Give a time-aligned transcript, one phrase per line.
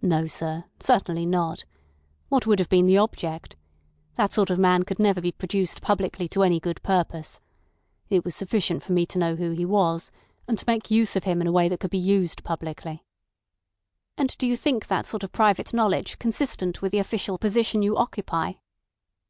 [0.00, 1.66] "No, sir; certainly not.
[2.30, 3.56] What would have been the object?
[4.16, 7.40] That sort of man could never be produced publicly to any good purpose.
[8.08, 10.10] It was sufficient for me to know who he was,
[10.48, 13.04] and to make use of him in a way that could be used publicly."
[14.16, 17.98] "And do you think that sort of private knowledge consistent with the official position you
[17.98, 18.54] occupy?"